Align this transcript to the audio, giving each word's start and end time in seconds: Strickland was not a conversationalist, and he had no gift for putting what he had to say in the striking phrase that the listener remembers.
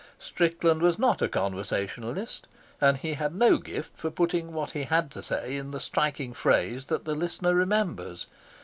Strickland 0.17 0.81
was 0.81 0.97
not 0.97 1.21
a 1.21 1.29
conversationalist, 1.29 2.47
and 2.81 2.97
he 2.97 3.13
had 3.13 3.35
no 3.35 3.59
gift 3.59 3.95
for 3.95 4.09
putting 4.09 4.51
what 4.51 4.71
he 4.71 4.85
had 4.85 5.11
to 5.11 5.21
say 5.21 5.55
in 5.55 5.69
the 5.69 5.79
striking 5.79 6.33
phrase 6.33 6.87
that 6.87 7.05
the 7.05 7.13
listener 7.13 7.53
remembers. 7.53 8.25